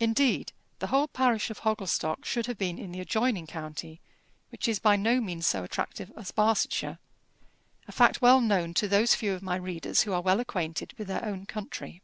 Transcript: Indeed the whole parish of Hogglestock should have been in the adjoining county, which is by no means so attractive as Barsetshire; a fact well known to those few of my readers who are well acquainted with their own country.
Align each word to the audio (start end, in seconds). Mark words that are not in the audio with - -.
Indeed 0.00 0.50
the 0.80 0.88
whole 0.88 1.06
parish 1.06 1.48
of 1.48 1.60
Hogglestock 1.60 2.24
should 2.24 2.46
have 2.46 2.58
been 2.58 2.80
in 2.80 2.90
the 2.90 2.98
adjoining 2.98 3.46
county, 3.46 4.00
which 4.48 4.66
is 4.66 4.80
by 4.80 4.96
no 4.96 5.20
means 5.20 5.46
so 5.46 5.62
attractive 5.62 6.10
as 6.16 6.32
Barsetshire; 6.32 6.98
a 7.86 7.92
fact 7.92 8.20
well 8.20 8.40
known 8.40 8.74
to 8.74 8.88
those 8.88 9.14
few 9.14 9.34
of 9.34 9.40
my 9.40 9.54
readers 9.54 10.00
who 10.02 10.12
are 10.12 10.20
well 10.20 10.40
acquainted 10.40 10.94
with 10.98 11.06
their 11.06 11.24
own 11.24 11.46
country. 11.46 12.02